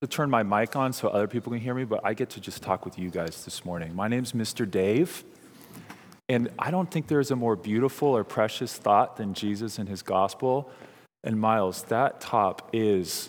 [0.00, 2.40] to turn my mic on so other people can hear me, but I get to
[2.40, 3.94] just talk with you guys this morning.
[3.94, 4.68] My name's Mr.
[4.68, 5.24] Dave,
[6.26, 10.00] and I don't think there's a more beautiful or precious thought than Jesus and his
[10.00, 10.70] gospel.
[11.22, 13.28] And Miles, that top is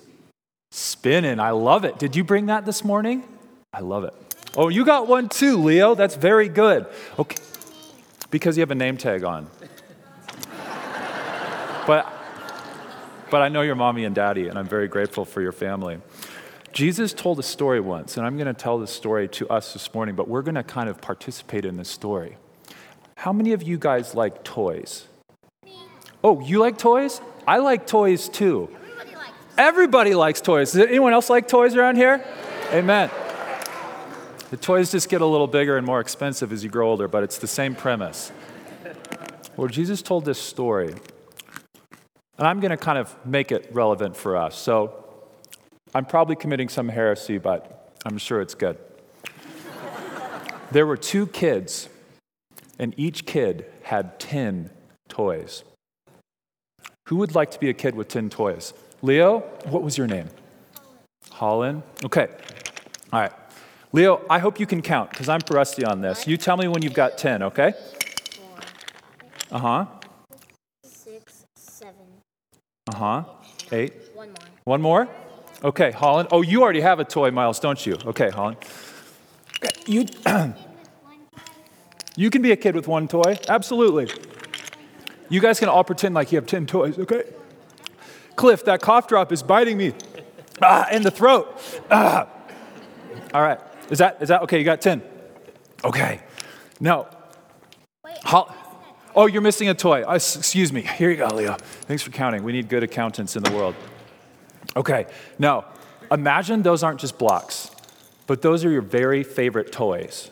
[0.72, 1.42] spinning.
[1.42, 2.00] I love it.
[2.00, 3.28] Did you bring that this morning?
[3.74, 4.14] I love it.
[4.56, 5.94] Oh, you got one too, Leo.
[5.94, 6.86] That's very good.
[7.20, 7.36] Okay.
[8.30, 9.50] Because you have a name tag on.
[11.86, 12.14] but
[13.30, 16.00] but I know your mommy and daddy, and I'm very grateful for your family.
[16.74, 19.94] Jesus told a story once, and I'm going to tell this story to us this
[19.94, 22.38] morning, but we're going to kind of participate in this story.
[23.16, 25.08] How many of you guys like toys?
[26.24, 27.20] Oh, you like toys?
[27.48, 28.70] I like toys too.
[28.74, 30.72] Everybody likes, Everybody likes toys.
[30.72, 32.24] Does anyone else like toys around here?
[32.72, 33.10] Amen.
[34.50, 37.24] The toys just get a little bigger and more expensive as you grow older, but
[37.24, 38.32] it's the same premise.
[39.58, 40.94] Well, Jesus told this story,
[42.38, 44.58] and I'm going to kind of make it relevant for us.
[44.58, 45.01] So,
[45.94, 48.78] I'm probably committing some heresy, but I'm sure it's good.
[50.72, 51.90] there were two kids,
[52.80, 54.70] and each kid had 10
[55.10, 55.64] toys.
[57.10, 58.74] Who would like to be a kid with 10 toys?
[59.02, 60.30] Leo, what was your name?
[61.30, 61.84] Holland.
[62.06, 62.28] Okay.
[63.12, 63.34] All right.
[63.92, 66.26] Leo, I hope you can count because I'm rusty on this.
[66.26, 67.74] You tell me when you've got 10, okay?
[69.52, 69.86] Uh huh.
[70.86, 72.06] Six, seven.
[72.88, 73.24] Uh huh.
[73.74, 73.94] Eight.
[74.14, 74.48] One more.
[74.64, 75.10] One more?
[75.64, 76.30] Okay, Holland.
[76.32, 77.98] Oh, you already have a toy, Miles, don't you?
[78.06, 78.58] Okay, Holland.
[79.86, 80.06] You,
[82.16, 83.38] you can be a kid with one toy.
[83.48, 84.10] Absolutely.
[85.30, 87.24] You guys can all pretend like you have 10 toys, okay?
[88.36, 89.94] Cliff, that cough drop is biting me
[90.62, 91.56] ah, in the throat.
[91.92, 92.28] Ah.
[93.34, 93.60] All right.
[93.90, 94.58] Is that, is that okay?
[94.58, 95.02] You got 10?
[95.84, 96.22] Okay.
[96.80, 97.08] No.
[98.24, 98.54] Hol-
[99.16, 100.04] oh, you're missing a toy.
[100.04, 100.82] Uh, excuse me.
[100.82, 101.56] Here you go, Leo.
[101.84, 102.44] Thanks for counting.
[102.44, 103.76] We need good accountants in the world.
[104.76, 105.66] Okay, now
[106.12, 107.72] imagine those aren't just blocks,
[108.28, 110.30] but those are your very favorite toys.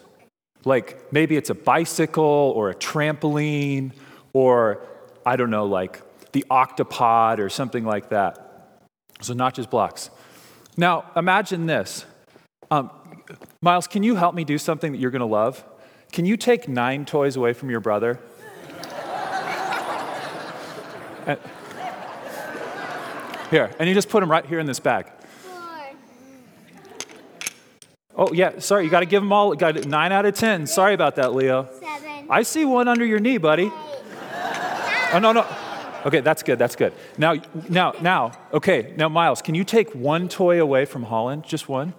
[0.66, 3.94] Like maybe it's a bicycle or a trampoline
[4.34, 4.86] or
[5.26, 6.02] I don't know, like
[6.32, 8.46] the octopod or something like that.
[9.22, 10.10] So, not just blocks.
[10.78, 12.06] Now, imagine this.
[12.72, 12.90] Um,
[13.62, 15.64] Miles, can you help me do something that you're going to love?
[16.12, 18.20] Can you take nine toys away from your brother?
[21.28, 21.40] and,
[23.50, 25.08] here, and you just put them right here in this bag.
[28.16, 30.68] Oh, yeah, sorry, you got to give them all, got nine out of 10.
[30.68, 31.70] Sorry about that, Leo.
[31.80, 32.28] Seven.
[32.30, 33.72] I see one under your knee, buddy.
[33.72, 35.46] Oh, no, no.
[36.06, 36.94] Okay, that's good, that's good.
[37.18, 37.36] Now,
[37.70, 41.46] now, now, okay, now, Miles, can you take one toy away from Holland?
[41.46, 41.94] Just one?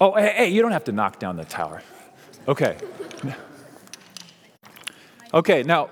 [0.00, 1.82] Oh, hey, hey, you don't have to knock down the tower.
[2.48, 2.76] Okay.
[5.32, 5.90] Okay, now,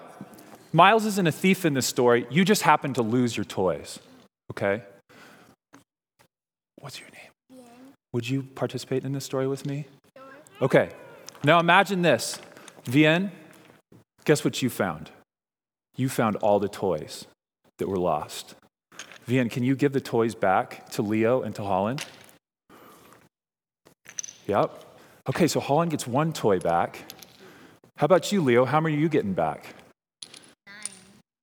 [0.73, 2.27] Miles isn't a thief in this story.
[2.31, 3.99] You just happen to lose your toys.
[4.51, 4.83] Okay?
[6.77, 7.63] What's your name?
[8.13, 9.87] Would you participate in this story with me?
[10.61, 10.91] Okay.
[11.45, 12.39] Now imagine this.
[12.85, 13.31] Vien,
[14.25, 15.11] guess what you found?
[15.97, 17.27] You found all the toys
[17.79, 18.55] that were lost.
[19.27, 22.05] Vien, can you give the toys back to Leo and to Holland?
[24.47, 24.85] Yep.
[25.29, 27.05] Okay, so Holland gets one toy back.
[27.97, 28.65] How about you, Leo?
[28.65, 29.75] How many are you getting back?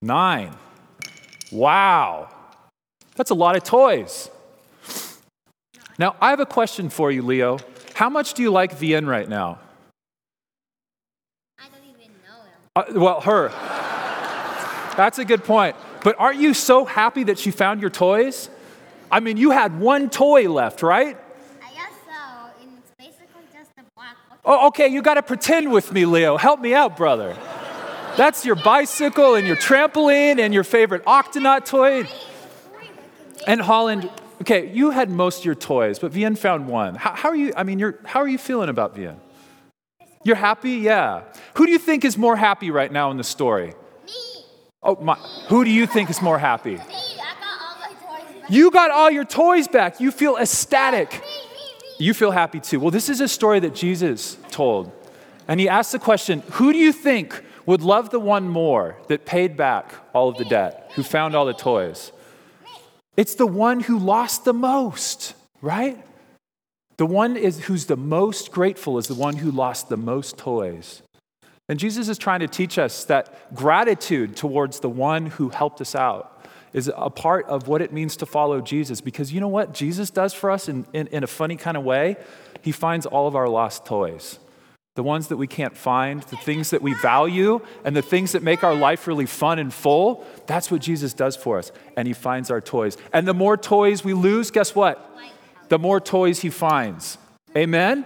[0.05, 0.55] Nine.
[1.51, 2.29] Wow.
[3.15, 4.29] That's a lot of toys.
[5.97, 7.57] Now, I have a question for you, Leo.
[7.95, 9.57] How much do you like Vien right now?
[11.57, 12.97] I don't even know him.
[12.97, 13.49] Uh, well, her.
[14.95, 15.75] That's a good point.
[16.03, 18.51] But aren't you so happy that she found your toys?
[19.11, 21.17] I mean, you had one toy left, right?
[21.63, 22.51] I guess so.
[22.61, 24.17] It's basically just a black.
[24.45, 26.37] Oh, okay, you got to pretend with me, Leo.
[26.37, 27.35] Help me out, brother.
[28.17, 32.07] That's your bicycle and your trampoline and your favorite Octonaut toy.
[33.45, 34.09] And Holland,
[34.41, 36.95] okay, you had most of your toys, but Vien found one.
[36.95, 37.51] How, how, are you?
[37.57, 39.19] I mean, you're, how are you feeling about Vien?
[40.23, 40.71] You're happy?
[40.71, 41.23] Yeah.
[41.55, 43.75] Who do you think is more happy right now in the story?
[44.05, 44.13] Me.
[44.81, 45.15] Oh, my.
[45.49, 46.75] Who do you think is more happy?
[46.75, 46.79] Me.
[46.79, 48.49] I got all my toys back.
[48.49, 49.99] You got all your toys back.
[49.99, 51.11] You feel ecstatic.
[51.11, 51.25] Me, me,
[51.99, 52.05] me.
[52.05, 52.79] You feel happy too.
[52.79, 54.91] Well, this is a story that Jesus told.
[55.47, 59.25] And he asked the question Who do you think would love the one more that
[59.25, 62.11] paid back all of the debt, who found all the toys.
[63.17, 66.03] It's the one who lost the most, right?
[66.97, 71.01] The one is, who's the most grateful is the one who lost the most toys.
[71.67, 75.95] And Jesus is trying to teach us that gratitude towards the one who helped us
[75.95, 76.31] out
[76.73, 79.01] is a part of what it means to follow Jesus.
[79.01, 81.83] Because you know what Jesus does for us in, in, in a funny kind of
[81.83, 82.17] way?
[82.61, 84.39] He finds all of our lost toys
[84.95, 88.41] the ones that we can't find, the things that we value, and the things that
[88.41, 91.73] make our life really fun and full, that's what Jesus does for us.
[91.97, 92.97] And he finds our toys.
[93.11, 95.11] And the more toys we lose, guess what?
[95.67, 97.17] The more toys he finds.
[97.57, 98.05] Amen?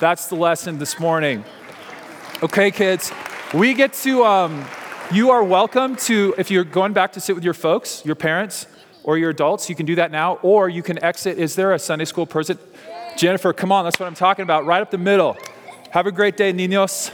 [0.00, 1.44] That's the lesson this morning.
[2.42, 3.12] Okay, kids,
[3.54, 4.64] we get to, um,
[5.12, 8.66] you are welcome to, if you're going back to sit with your folks, your parents,
[9.04, 11.38] or your adults, you can do that now, or you can exit.
[11.38, 12.58] Is there a Sunday school person?
[13.20, 15.36] Jennifer, come on, that's what I'm talking about, right up the middle.
[15.90, 17.12] Have a great day, niños.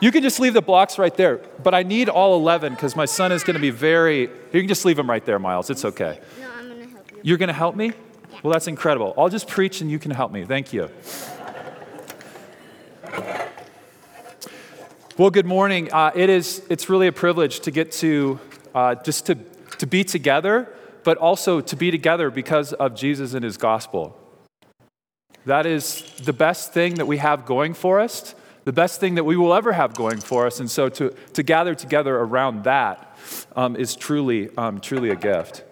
[0.00, 3.06] You can just leave the blocks right there, but I need all 11 because my
[3.06, 4.20] son is going to be very.
[4.52, 5.68] You can just leave them right there, Miles.
[5.68, 6.20] It's okay.
[6.40, 7.20] No, I'm going to help you.
[7.24, 7.90] You're going to help me?
[8.44, 9.12] Well, that's incredible.
[9.18, 10.44] I'll just preach and you can help me.
[10.44, 10.88] Thank you.
[15.16, 15.92] Well, good morning.
[15.92, 18.38] Uh, it is, it's really a privilege to get to
[18.76, 19.34] uh, just to,
[19.78, 20.72] to be together,
[21.08, 24.14] but also to be together because of Jesus and his gospel.
[25.46, 28.34] That is the best thing that we have going for us,
[28.64, 30.60] the best thing that we will ever have going for us.
[30.60, 33.16] And so to, to gather together around that
[33.56, 35.64] um, is truly, um, truly a gift.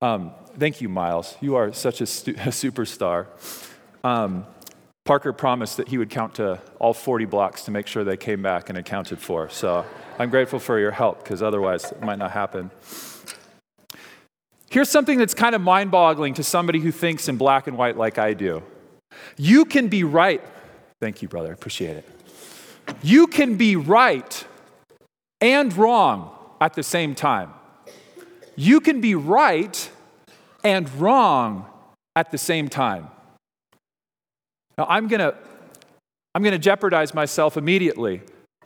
[0.00, 1.36] Um, thank you, Miles.
[1.40, 3.26] You are such a, stu- a superstar.
[4.04, 4.46] Um,
[5.04, 8.40] Parker promised that he would count to all 40 blocks to make sure they came
[8.40, 9.48] back and accounted for.
[9.48, 9.84] So
[10.16, 12.70] I'm grateful for your help because otherwise it might not happen.
[14.76, 17.96] Here's something that's kind of mind boggling to somebody who thinks in black and white
[17.96, 18.62] like I do.
[19.38, 20.42] You can be right.
[21.00, 21.48] Thank you, brother.
[21.48, 22.06] I appreciate it.
[23.02, 24.46] You can be right
[25.40, 26.30] and wrong
[26.60, 27.54] at the same time.
[28.54, 29.90] You can be right
[30.62, 31.64] and wrong
[32.14, 33.08] at the same time.
[34.76, 35.34] Now, I'm going to
[36.34, 38.20] I'm going to jeopardize myself immediately.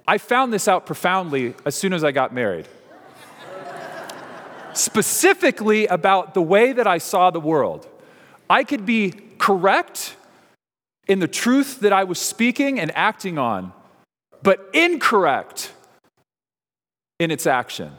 [0.09, 2.67] I found this out profoundly as soon as I got married.
[4.77, 7.89] Specifically about the way that I saw the world.
[8.49, 10.17] I could be correct
[11.07, 13.73] in the truth that I was speaking and acting on,
[14.43, 15.73] but incorrect
[17.19, 17.93] in its action.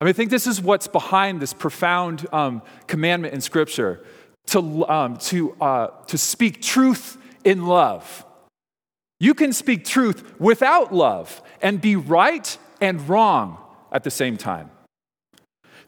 [0.00, 4.04] I mean, I think this is what's behind this profound um, commandment in Scripture
[4.48, 8.24] to, um, to, uh, to speak truth in love.
[9.20, 13.58] You can speak truth without love and be right and wrong
[13.92, 14.70] at the same time.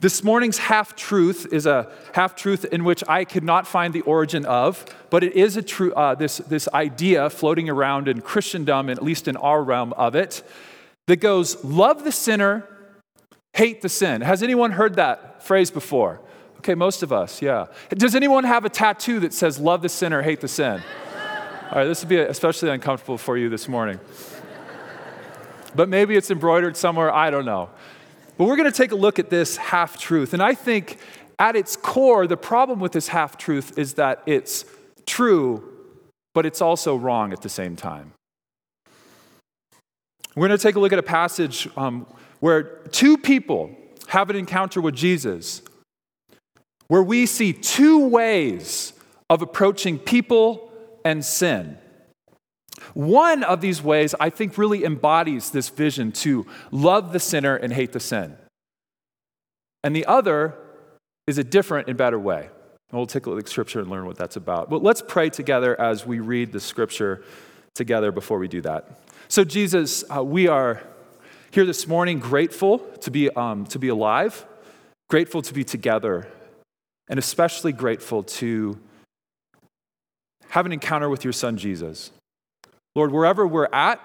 [0.01, 4.03] This morning's half truth is a half truth in which I could not find the
[4.03, 8.91] origin of, but it is a true, uh, this, this idea floating around in Christendom,
[8.91, 10.43] at least in our realm of it,
[11.07, 12.69] that goes love the sinner,
[13.55, 14.21] hate the sin.
[14.21, 16.21] Has anyone heard that phrase before?
[16.59, 17.67] Okay, most of us, yeah.
[17.91, 20.83] Does anyone have a tattoo that says, love the sinner, hate the sin?
[21.71, 23.99] All right, this would be especially uncomfortable for you this morning.
[25.75, 27.71] But maybe it's embroidered somewhere, I don't know.
[28.37, 30.33] But we're going to take a look at this half truth.
[30.33, 30.99] And I think
[31.39, 34.65] at its core, the problem with this half truth is that it's
[35.07, 35.65] true,
[36.35, 38.13] but it's also wrong at the same time.
[40.35, 42.07] We're going to take a look at a passage um,
[42.41, 43.71] where two people
[44.09, 45.63] have an encounter with Jesus
[46.89, 48.93] where we see two ways
[49.29, 50.71] of approaching people
[51.05, 51.79] and sin.
[52.97, 57.71] One of these ways, I think, really embodies this vision to love the sinner and
[57.71, 58.39] hate the sin.
[59.85, 60.55] And the other
[61.27, 62.49] is a different and better way.
[62.49, 64.71] And we'll take a look at the scripture and learn what that's about.
[64.71, 67.23] But let's pray together as we read the scripture
[67.75, 68.89] together before we do that.
[69.29, 70.83] So, Jesus, uh, we are
[71.51, 74.47] here this morning grateful to be, um, to be alive,
[75.11, 76.29] grateful to be together
[77.11, 78.81] and especially grateful to
[80.49, 82.11] have an encounter with your son, Jesus.
[82.97, 84.01] Lord, wherever we're at,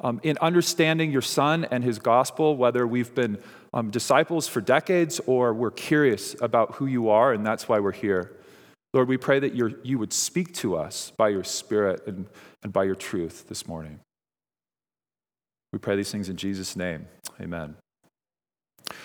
[0.00, 3.38] um, in understanding your son and his gospel, whether we've been
[3.74, 7.90] um, disciples for decades or we're curious about who you are, and that's why we're
[7.90, 8.36] here.
[8.94, 12.26] Lord, we pray that you would speak to us by your spirit and,
[12.62, 13.98] and by your truth this morning.
[15.72, 17.06] We pray these things in Jesus' name.
[17.40, 17.74] Amen.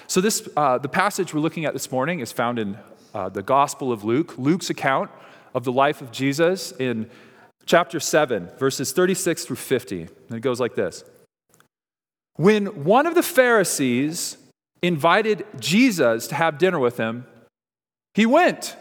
[0.05, 2.77] So, this, uh, the passage we're looking at this morning is found in
[3.13, 5.09] uh, the Gospel of Luke, Luke's account
[5.55, 7.09] of the life of Jesus in
[7.65, 10.01] chapter 7, verses 36 through 50.
[10.01, 11.03] And it goes like this
[12.35, 14.37] When one of the Pharisees
[14.81, 17.25] invited Jesus to have dinner with him,
[18.13, 18.75] he went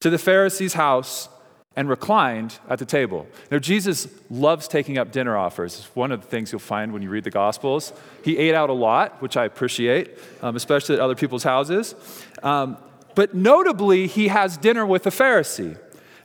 [0.00, 1.28] to the Pharisee's house
[1.76, 3.26] and reclined at the table.
[3.50, 5.78] Now, Jesus loves taking up dinner offers.
[5.78, 7.92] It's one of the things you'll find when you read the Gospels.
[8.24, 11.94] He ate out a lot, which I appreciate, um, especially at other people's houses.
[12.42, 12.76] Um,
[13.14, 15.78] but notably, he has dinner with a Pharisee.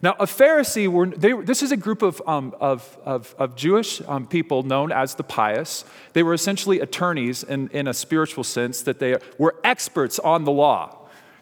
[0.06, 4.04] Now, a Pharisee, were, they, this is a group of, um, of, of, of, Jewish
[4.08, 5.84] um, people known as the pious.
[6.14, 10.52] They were essentially attorneys in, in a spiritual sense, that they were experts on the
[10.52, 10.96] law.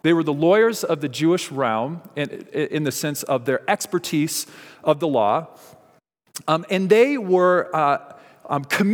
[0.03, 4.47] They were the lawyers of the Jewish realm in, in the sense of their expertise
[4.81, 5.47] of the law.
[6.47, 8.13] Um, and they were uh,
[8.45, 8.91] um, committed